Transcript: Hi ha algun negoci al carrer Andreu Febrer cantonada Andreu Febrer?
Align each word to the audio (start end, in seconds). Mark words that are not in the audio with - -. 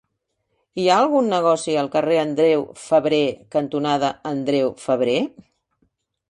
Hi 0.79 0.85
ha 0.87 0.93
algun 1.01 1.27
negoci 1.33 1.75
al 1.81 1.89
carrer 1.95 2.17
Andreu 2.21 2.63
Febrer 2.85 3.21
cantonada 3.57 4.11
Andreu 4.31 4.75
Febrer? 4.87 5.21